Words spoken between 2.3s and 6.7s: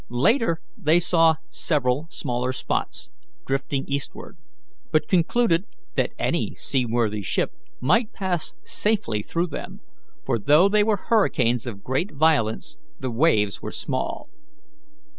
spots drifting eastward, but concluded that any